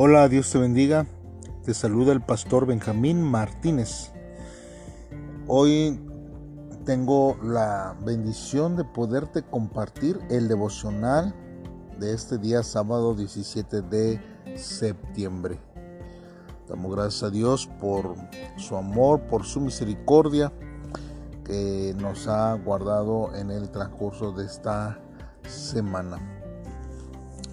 [0.00, 1.08] Hola, Dios te bendiga.
[1.64, 4.12] Te saluda el pastor Benjamín Martínez.
[5.48, 6.00] Hoy
[6.84, 11.34] tengo la bendición de poderte compartir el devocional
[11.98, 14.20] de este día sábado 17 de
[14.54, 15.58] septiembre.
[16.68, 18.14] Damos gracias a Dios por
[18.56, 20.52] su amor, por su misericordia
[21.44, 25.00] que nos ha guardado en el transcurso de esta
[25.42, 26.37] semana.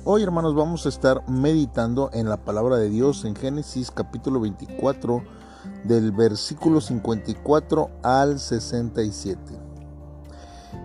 [0.08, 5.24] Hoy hermanos vamos a estar meditando en la palabra de Dios en Génesis capítulo 24
[5.84, 9.40] del versículo 54 al 67.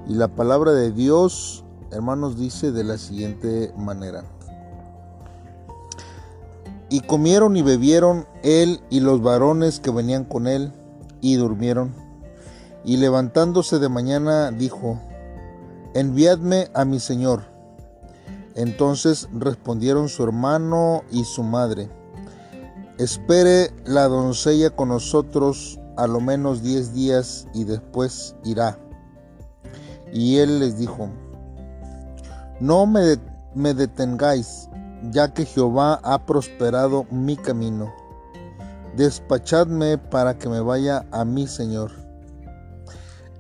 [0.09, 4.25] Y la palabra de Dios hermanos dice de la siguiente manera.
[6.89, 10.73] Y comieron y bebieron él y los varones que venían con él
[11.20, 11.95] y durmieron.
[12.87, 14.98] Y levantándose de mañana dijo,
[15.92, 17.59] enviadme a mi señor.
[18.55, 21.89] Entonces respondieron su hermano y su madre,
[22.98, 28.79] espere la doncella con nosotros a lo menos diez días y después irá.
[30.12, 31.09] Y él les dijo,
[32.61, 34.69] no me, detengáis,
[35.11, 37.92] ya que Jehová ha prosperado mi camino.
[38.97, 41.92] Despachadme para que me vaya a mi Señor.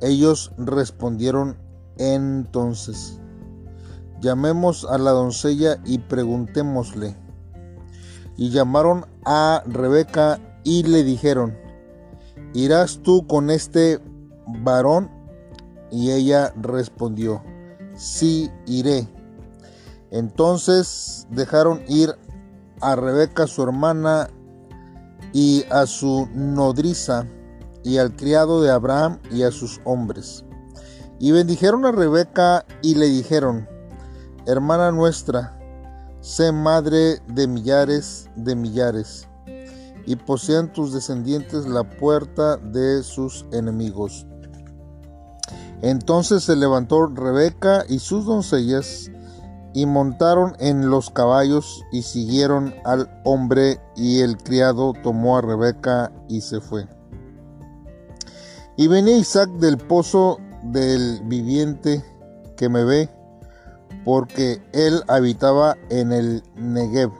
[0.00, 1.58] Ellos respondieron
[1.98, 3.19] entonces,
[4.20, 7.16] llamemos a la doncella y preguntémosle.
[8.36, 11.56] Y llamaron a Rebeca y le dijeron,
[12.54, 14.00] ¿irás tú con este
[14.46, 15.10] varón?
[15.90, 17.42] Y ella respondió,
[17.94, 19.08] sí iré.
[20.10, 22.14] Entonces dejaron ir
[22.80, 24.30] a Rebeca su hermana
[25.32, 27.26] y a su nodriza
[27.84, 30.44] y al criado de Abraham y a sus hombres.
[31.18, 33.68] Y bendijeron a Rebeca y le dijeron,
[34.46, 35.56] hermana nuestra,
[36.20, 39.28] sé madre de millares de millares,
[40.06, 44.26] y posean tus descendientes la puerta de sus enemigos.
[45.82, 49.10] Entonces se levantó Rebeca y sus doncellas,
[49.72, 56.12] y montaron en los caballos y siguieron al hombre, y el criado tomó a Rebeca
[56.28, 56.88] y se fue.
[58.76, 62.04] Y venía Isaac del pozo del viviente
[62.56, 63.08] que me ve,
[64.04, 67.10] porque él habitaba en el Negev.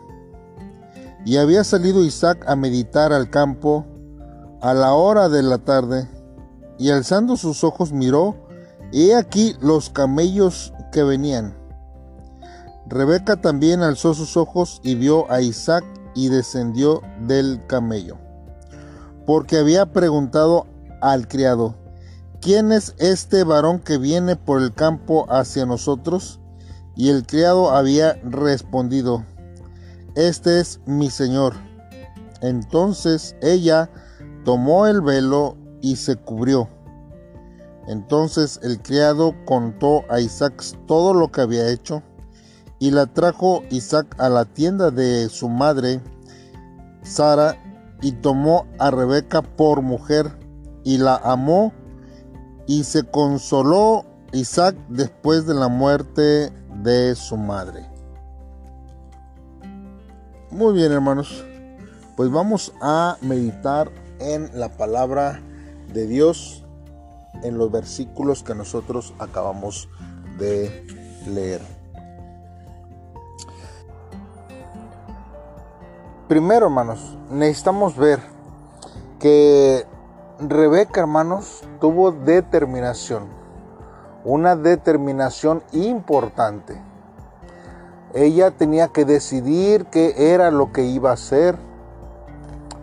[1.24, 3.86] Y había salido Isaac a meditar al campo
[4.62, 6.08] a la hora de la tarde,
[6.78, 8.36] y alzando sus ojos miró,
[8.92, 11.56] y he aquí los camellos que venían.
[12.86, 18.18] Rebeca también alzó sus ojos y vio a Isaac y descendió del camello,
[19.26, 20.66] porque había preguntado
[21.00, 21.76] al criado,
[22.40, 26.39] ¿quién es este varón que viene por el campo hacia nosotros?
[27.00, 29.24] Y el criado había respondido,
[30.16, 31.54] este es mi señor.
[32.42, 33.88] Entonces ella
[34.44, 36.68] tomó el velo y se cubrió.
[37.88, 42.02] Entonces el criado contó a Isaac todo lo que había hecho,
[42.78, 46.02] y la trajo Isaac a la tienda de su madre,
[47.00, 47.56] Sara,
[48.02, 50.38] y tomó a Rebeca por mujer
[50.84, 51.72] y la amó
[52.66, 57.86] y se consoló Isaac después de la muerte de su madre.
[60.50, 61.44] Muy bien hermanos,
[62.16, 65.40] pues vamos a meditar en la palabra
[65.92, 66.64] de Dios
[67.42, 69.88] en los versículos que nosotros acabamos
[70.38, 70.86] de
[71.26, 71.60] leer.
[76.28, 78.20] Primero hermanos, necesitamos ver
[79.18, 79.86] que
[80.40, 83.28] Rebeca, hermanos, tuvo determinación,
[84.24, 86.80] una determinación importante.
[88.12, 91.56] Ella tenía que decidir qué era lo que iba a hacer,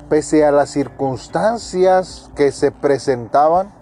[0.09, 3.75] pese a las circunstancias que se presentaban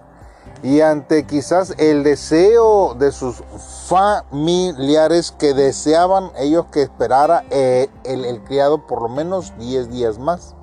[0.63, 3.43] y ante quizás el deseo de sus
[3.87, 10.17] familiares que deseaban ellos que esperara eh, el, el criado por lo menos 10 días
[10.17, 10.55] más.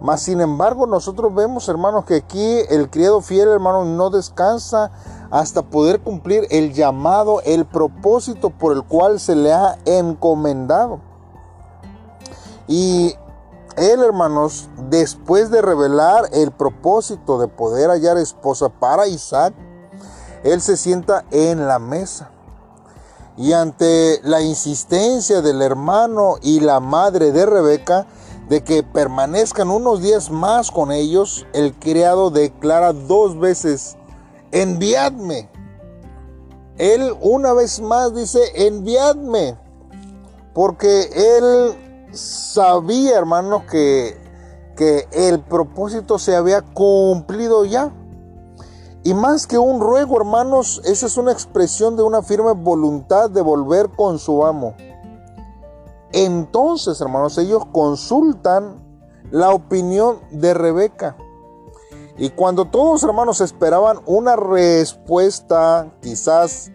[0.00, 4.90] Mas sin embargo, nosotros vemos, hermanos, que aquí el criado fiel, hermano, no descansa
[5.30, 11.00] hasta poder cumplir el llamado, el propósito por el cual se le ha encomendado.
[12.68, 13.14] Y
[13.76, 19.54] él, hermanos, después de revelar el propósito de poder hallar esposa para Isaac,
[20.44, 22.30] él se sienta en la mesa.
[23.36, 28.06] Y ante la insistencia del hermano y la madre de Rebeca,
[28.48, 33.96] de que permanezcan unos días más con ellos, el criado declara dos veces,
[34.52, 35.48] enviadme.
[36.78, 39.56] Él una vez más dice, enviadme,
[40.54, 44.16] porque él sabía, hermanos, que,
[44.76, 47.92] que el propósito se había cumplido ya.
[49.02, 53.40] Y más que un ruego, hermanos, esa es una expresión de una firme voluntad de
[53.40, 54.74] volver con su amo.
[56.12, 58.84] Entonces, hermanos, ellos consultan
[59.30, 61.16] la opinión de Rebeca.
[62.18, 66.70] Y cuando todos, hermanos, esperaban una respuesta, quizás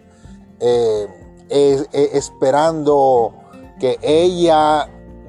[0.59, 1.07] eh,
[1.49, 3.33] eh, esperando
[3.79, 4.87] que ella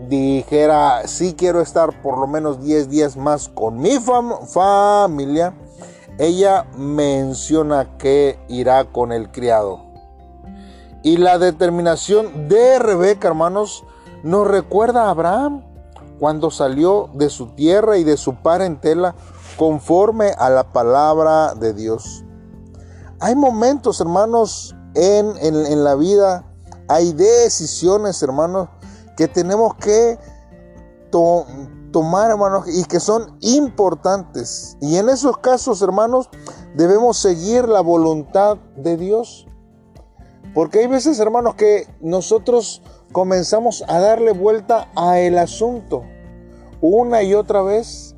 [0.08, 5.54] dijera, sí quiero estar por lo menos 10 días más con mi familia,
[6.18, 9.80] ella menciona que irá con el criado.
[11.02, 13.84] Y la determinación de Rebeca, hermanos,
[14.22, 15.64] nos recuerda a Abraham
[16.20, 19.14] cuando salió de su tierra y de su parentela
[19.56, 22.24] conforme a la palabra de Dios.
[23.20, 26.44] Hay momentos, hermanos, en, en la vida,
[26.88, 28.68] hay decisiones, hermanos,
[29.16, 30.18] que tenemos que
[31.10, 34.76] tomar, hermanos, y que son importantes.
[34.80, 36.28] Y en esos casos, hermanos,
[36.74, 39.46] debemos seguir la voluntad de Dios.
[40.54, 42.82] Porque hay veces, hermanos, que nosotros
[43.12, 46.02] comenzamos a darle vuelta a el asunto
[46.82, 48.11] una y otra vez.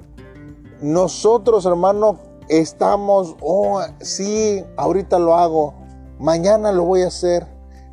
[0.85, 2.19] Nosotros, hermanos,
[2.51, 5.73] estamos, oh, sí, ahorita lo hago,
[6.19, 7.47] mañana lo voy a hacer,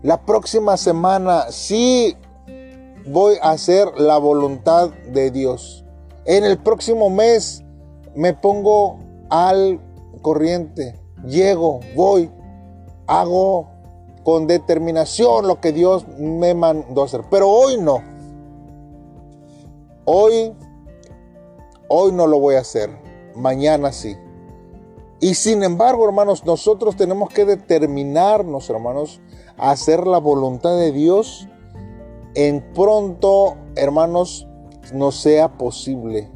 [0.04, 2.18] la próxima semana, sí,
[3.08, 5.86] voy a hacer la voluntad de Dios.
[6.26, 7.64] En el próximo mes
[8.14, 9.00] me pongo
[9.30, 9.80] al
[10.22, 12.30] corriente, llego, voy,
[13.08, 13.70] hago
[14.26, 17.22] con determinación lo que Dios me mandó hacer.
[17.32, 18.04] Pero hoy no.
[20.04, 20.54] Hoy,
[21.92, 22.90] hoy no lo voy a hacer.
[23.36, 24.16] Mañana sí.
[25.20, 29.22] Y sin embargo, hermanos, nosotros tenemos que determinarnos, hermanos,
[29.58, 31.48] a hacer la voluntad de Dios
[32.34, 34.48] en pronto, hermanos,
[34.94, 36.32] no sea posible.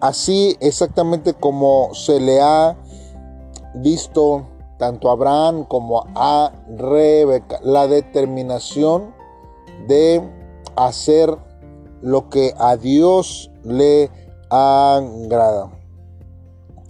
[0.00, 2.76] Así exactamente como se le ha
[3.74, 4.46] visto
[4.78, 9.14] tanto a Abraham como a Rebeca, la determinación
[9.86, 10.22] de
[10.76, 11.36] hacer
[12.00, 14.10] lo que a Dios le
[14.50, 15.70] agrada.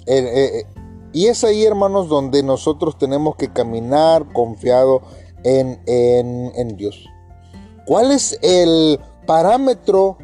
[0.07, 0.67] Eh, eh,
[1.13, 5.03] y es ahí, hermanos, donde nosotros tenemos que caminar confiado
[5.45, 7.07] en, en Dios.
[7.87, 10.17] ¿Cuál es el parámetro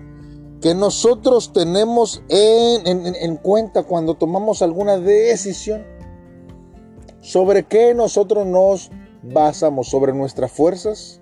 [0.61, 5.85] que nosotros tenemos en, cuenta cuando tomamos alguna decisión?
[7.21, 8.91] ¿Sobre qué nosotros nos
[9.23, 9.89] basamos?
[9.89, 11.21] ¿Sobre nuestras fuerzas?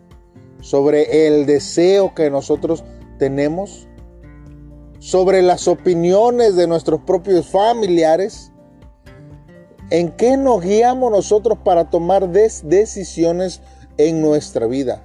[0.61, 2.85] ¿Sobre el deseo que nosotros
[3.19, 3.89] tenemos?
[5.05, 8.53] ¿Sobre las opiniones de nuestros propios familiares?
[9.91, 13.61] ¿En qué nos guiamos nosotros para tomar decisiones
[13.99, 15.05] en nuestra vida?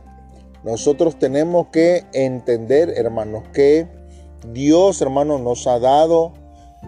[0.63, 3.89] Nosotros tenemos que entender, hermanos, que
[4.53, 6.31] Dios, hermanos, nos ha dado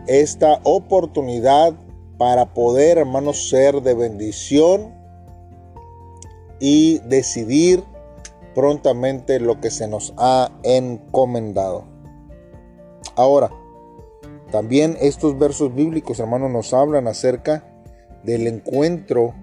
[0.07, 1.73] esta oportunidad
[2.17, 4.95] para poder, hermanos, ser de bendición
[6.61, 7.83] y decidir
[8.55, 11.90] prontamente lo que se nos ha encomendado.
[13.15, 13.49] Ahora,
[14.51, 17.63] también estos versos bíblicos, hermanos, nos hablan acerca
[18.23, 19.33] del encuentro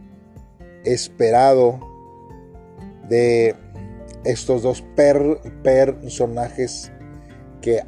[0.85, 1.81] esperado
[3.09, 3.57] de
[4.25, 4.85] estos dos
[5.63, 6.93] personajes
[7.61, 7.83] que,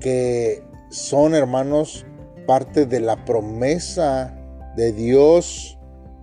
[0.00, 2.04] que son hermanos
[2.46, 4.36] parte de la promesa
[4.76, 5.78] de Dios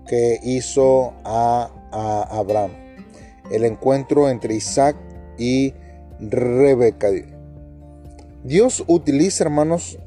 [0.07, 2.71] que hizo a, a, Abraham.
[3.51, 4.95] El encuentro entre Isaac
[5.37, 5.73] y
[6.19, 7.09] Rebeca.
[8.43, 9.99] Dios utiliza, hermanos,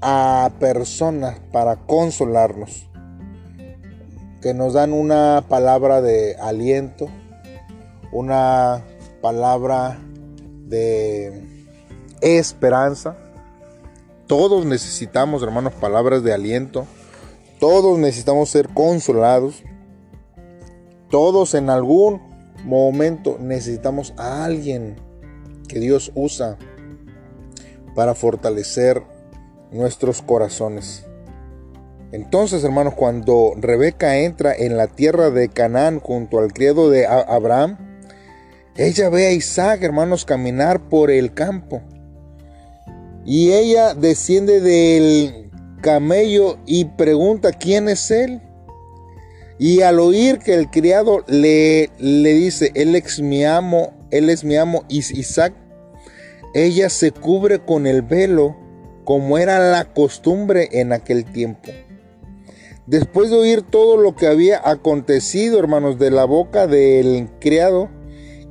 [0.00, 2.88] a personas para consolarnos,
[4.40, 7.08] que nos dan una palabra de aliento,
[8.12, 8.84] una
[9.20, 9.98] palabra
[10.66, 11.44] de
[12.20, 13.16] esperanza.
[14.26, 16.86] Todos necesitamos, hermanos, palabras de aliento.
[17.58, 19.64] Todos necesitamos ser consolados.
[21.10, 22.22] Todos en algún
[22.64, 25.09] momento necesitamos a alguien
[25.70, 26.58] que Dios usa
[27.94, 29.02] para fortalecer
[29.72, 31.04] nuestros corazones.
[32.12, 37.78] Entonces, hermanos, cuando Rebeca entra en la tierra de Canaán junto al criado de Abraham,
[38.76, 41.82] ella ve a Isaac, hermanos, caminar por el campo.
[43.24, 45.50] Y ella desciende del
[45.82, 48.42] camello y pregunta quién es él.
[49.58, 54.42] Y al oír que el criado le, le dice, él es mi amo, él es
[54.42, 55.52] mi amo Isaac,
[56.54, 58.56] ella se cubre con el velo
[59.04, 61.70] como era la costumbre en aquel tiempo.
[62.86, 67.88] Después de oír todo lo que había acontecido, hermanos, de la boca del criado,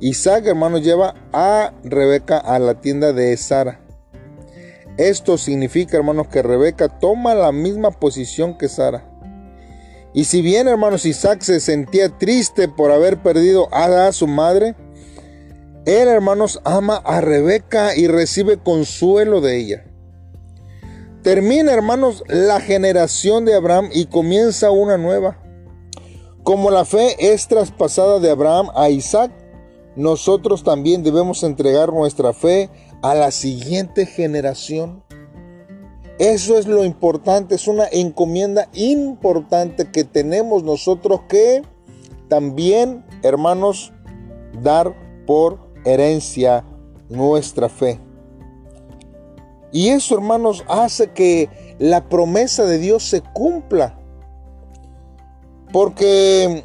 [0.00, 3.80] Isaac, hermanos, lleva a Rebeca a la tienda de Sara.
[4.96, 9.04] Esto significa, hermanos, que Rebeca toma la misma posición que Sara.
[10.14, 14.74] Y si bien, hermanos, Isaac se sentía triste por haber perdido a su madre,
[15.86, 19.84] él, hermanos, ama a Rebeca y recibe consuelo de ella.
[21.22, 25.38] Termina, hermanos, la generación de Abraham y comienza una nueva.
[26.42, 29.30] Como la fe es traspasada de Abraham a Isaac,
[29.96, 32.70] nosotros también debemos entregar nuestra fe
[33.02, 35.02] a la siguiente generación.
[36.18, 41.62] Eso es lo importante, es una encomienda importante que tenemos nosotros que
[42.28, 43.92] también, hermanos,
[44.62, 44.94] dar
[45.26, 46.64] por herencia
[47.08, 48.00] nuestra fe.
[49.72, 53.98] Y eso, hermanos, hace que la promesa de Dios se cumpla.
[55.72, 56.64] Porque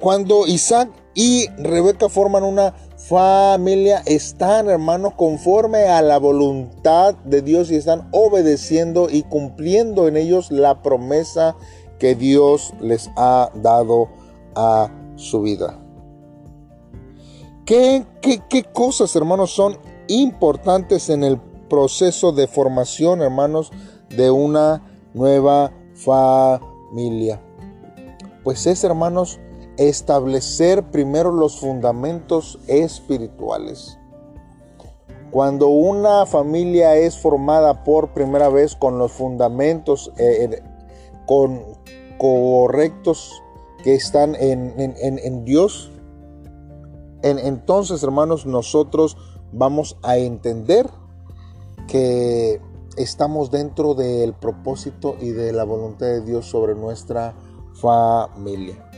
[0.00, 7.70] cuando Isaac y Rebeca forman una familia, están, hermanos, conforme a la voluntad de Dios
[7.70, 11.56] y están obedeciendo y cumpliendo en ellos la promesa
[11.98, 14.08] que Dios les ha dado
[14.56, 15.81] a su vida.
[17.64, 18.04] ¿Qué,
[18.72, 19.78] cosas, hermanos, son
[20.08, 21.38] importantes en el
[21.68, 23.70] proceso de formación, hermanos,
[24.08, 24.82] de una
[25.14, 27.40] nueva familia?
[28.42, 29.38] Pues es, hermanos,
[29.76, 33.96] establecer primero los fundamentos espirituales.
[35.30, 40.60] Cuando una familia es formada por primera vez con los fundamentos eh,
[41.26, 41.62] con,
[42.18, 43.40] correctos
[43.84, 45.91] que están en, en Dios,
[47.22, 49.16] entonces, hermanos, nosotros
[49.52, 50.88] vamos a entender
[51.86, 52.60] que
[52.96, 57.34] estamos dentro del propósito y de la voluntad de Dios sobre nuestra
[57.74, 58.88] familia.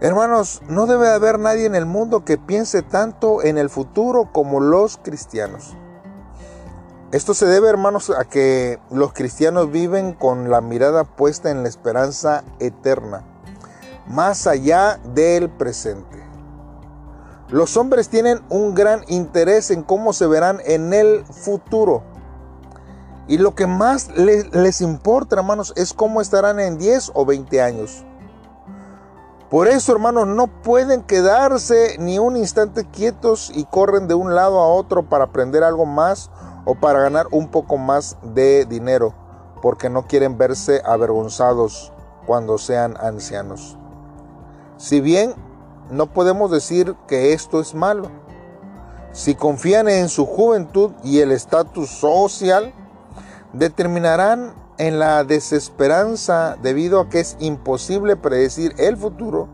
[0.00, 4.58] Hermanos, no debe haber nadie en el mundo que piense tanto en el futuro como
[4.58, 5.76] los cristianos.
[7.12, 11.68] Esto se debe, hermanos, a que los cristianos viven con la mirada puesta en la
[11.68, 13.22] esperanza eterna,
[14.08, 16.21] más allá del presente.
[17.52, 22.02] Los hombres tienen un gran interés en cómo se verán en el futuro.
[23.28, 28.06] Y lo que más les, importa, hermanos, es cómo estarán en 10 o 20 años.
[29.50, 34.58] Por eso, hermanos, no pueden quedarse ni un instante quietos y corren de un lado
[34.58, 36.30] a otro para aprender algo más
[36.64, 39.12] o para ganar un poco más de dinero,
[39.60, 41.92] porque no quieren verse avergonzados
[42.26, 43.76] cuando sean ancianos.
[44.78, 45.34] Si bien
[45.90, 48.10] no podemos decir que esto es malo.
[49.12, 52.72] Si confían en su juventud y el estatus social,
[53.52, 59.48] determinarán en la desesperanza debido a que es imposible predecir el futuro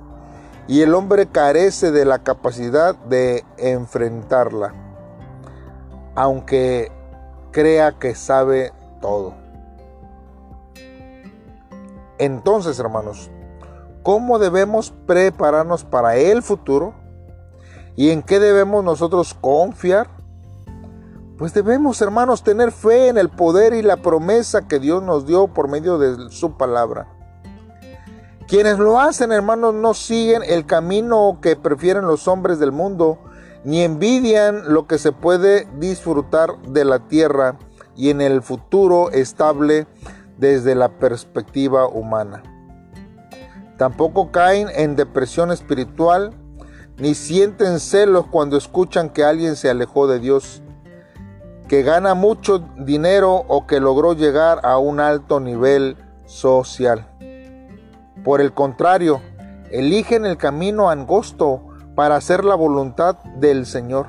[0.68, 4.74] y el hombre carece de la capacidad de enfrentarla,
[6.14, 6.92] aunque
[7.50, 9.34] crea que sabe todo.
[12.18, 13.30] Entonces, hermanos,
[14.08, 16.94] cómo debemos prepararnos para el futuro
[17.94, 20.08] y en qué debemos nosotros confiar.
[21.36, 25.48] Pues debemos, hermanos, tener fe en el poder y la promesa que Dios nos dio
[25.48, 27.06] por medio de su palabra.
[28.46, 33.18] Quienes lo hacen, hermanos, no siguen el camino que prefieren los hombres del mundo,
[33.62, 37.58] ni envidian lo que se puede disfrutar de la tierra
[37.94, 39.86] y en el futuro estable
[40.38, 42.57] desde la perspectiva humana.
[43.78, 46.34] Tampoco caen en depresión espiritual,
[46.98, 50.62] ni sienten celos cuando escuchan que alguien se alejó de Dios,
[51.68, 57.06] que gana mucho dinero o que logró llegar a un alto nivel social.
[58.24, 59.20] Por el contrario,
[59.70, 61.62] eligen el camino angosto
[61.94, 64.08] para hacer la voluntad del Señor.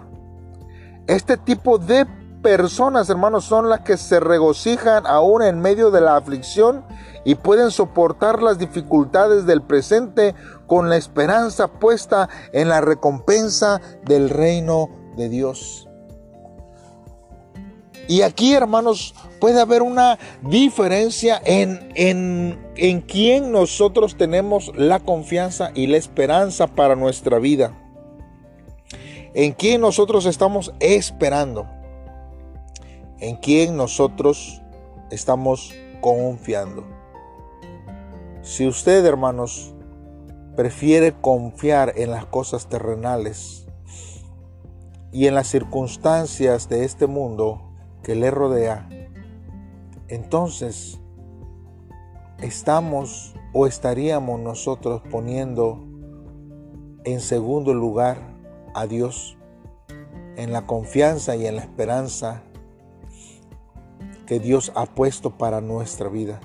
[1.05, 2.07] Este tipo de
[2.41, 6.83] personas, hermanos, son las que se regocijan aún en medio de la aflicción
[7.25, 10.35] y pueden soportar las dificultades del presente
[10.67, 15.87] con la esperanza puesta en la recompensa del reino de Dios.
[18.07, 25.71] Y aquí, hermanos, puede haber una diferencia en, en, en quién nosotros tenemos la confianza
[25.75, 27.77] y la esperanza para nuestra vida.
[29.35, 31.67] En quién nosotros estamos esperando
[33.19, 34.61] en quien nosotros
[35.11, 36.85] estamos confiando.
[38.41, 39.73] Si usted, hermanos,
[40.55, 43.67] prefiere confiar en las cosas terrenales
[45.11, 47.73] y en las circunstancias de este mundo
[48.03, 48.87] que le rodea,
[50.07, 50.99] entonces
[52.41, 55.85] estamos o estaríamos nosotros poniendo
[57.03, 58.17] en segundo lugar
[58.73, 59.37] a Dios,
[60.35, 62.43] en la confianza y en la esperanza
[64.29, 66.39] que Dios ha puesto para nuestra vida.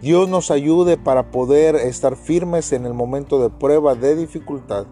[0.00, 4.86] Dios nos ayude para poder estar firmes en el momento de prueba, de dificultad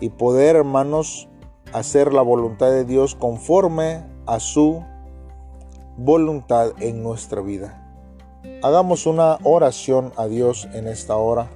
[0.00, 1.28] y poder, hermanos,
[1.72, 4.82] hacer la voluntad de Dios conforme a su
[5.96, 7.84] voluntad en nuestra vida.
[8.60, 11.50] Hagamos una oración a Dios en esta hora,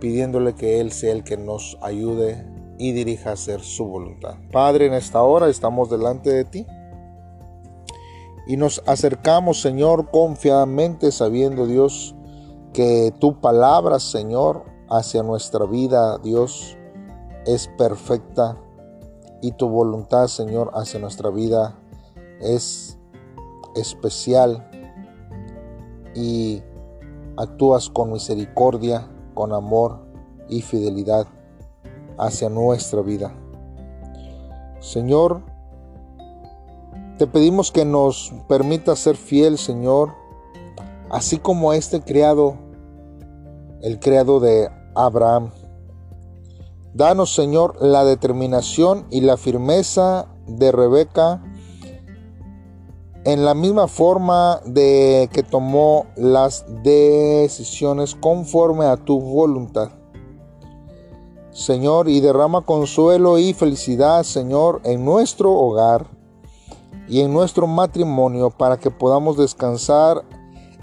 [0.00, 2.44] pidiéndole que Él sea el que nos ayude
[2.78, 4.34] y dirija a hacer su voluntad.
[4.50, 6.66] Padre, en esta hora estamos delante de ti
[8.48, 12.16] y nos acercamos, Señor, confiadamente sabiendo, Dios,
[12.72, 16.78] que tu palabra, Señor, hacia nuestra vida, Dios,
[17.44, 18.56] es perfecta
[19.42, 21.78] y tu voluntad, Señor, hacia nuestra vida
[22.40, 22.98] es
[23.76, 24.66] especial
[26.14, 26.62] y
[27.36, 30.00] actúas con misericordia, con amor
[30.48, 31.26] y fidelidad
[32.18, 33.32] hacia nuestra vida.
[34.80, 35.42] Señor,
[37.18, 40.14] te pedimos que nos permita ser fiel, Señor,
[41.10, 42.56] así como este criado,
[43.82, 45.50] el criado de Abraham.
[46.94, 51.42] Danos, Señor, la determinación y la firmeza de Rebeca
[53.24, 59.90] en la misma forma de que tomó las decisiones conforme a tu voluntad.
[61.50, 66.17] Señor, y derrama consuelo y felicidad, Señor, en nuestro hogar
[67.08, 70.24] y en nuestro matrimonio para que podamos descansar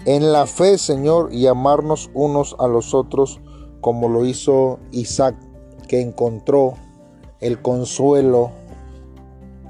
[0.04, 3.40] en la fe, Señor, y amarnos unos a los otros
[3.80, 5.36] como lo hizo Isaac,
[5.88, 6.74] que encontró
[7.40, 8.50] el consuelo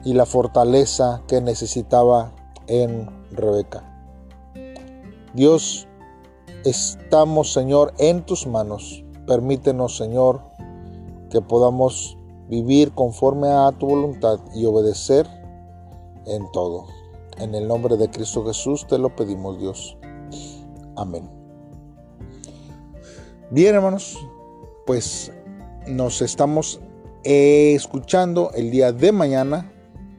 [0.04, 2.32] y la fortaleza que necesitaba
[2.66, 3.82] en Rebeca.
[5.34, 5.86] Dios,
[6.64, 9.04] estamos, Señor, en tus manos.
[9.26, 10.40] Permítenos, Señor,
[11.30, 12.16] que podamos
[12.48, 15.26] vivir conforme a tu voluntad y obedecer
[16.26, 16.86] en todo.
[17.38, 19.96] En el nombre de Cristo Jesús te lo pedimos, Dios.
[20.96, 21.28] Amén.
[23.50, 24.18] Bien, hermanos,
[24.86, 25.32] pues
[25.86, 26.80] nos estamos
[27.22, 29.72] escuchando el día de mañana.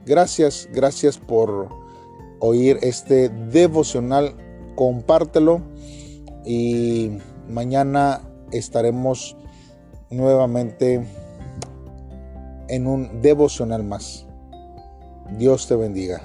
[0.06, 1.68] Gracias, gracias por
[2.40, 4.34] oír este devocional.
[4.76, 5.60] Compártelo
[6.46, 7.18] y
[7.48, 9.36] mañana estaremos
[10.10, 11.04] nuevamente
[12.68, 14.27] en un devocional más.
[15.36, 16.22] Dios te bendiga.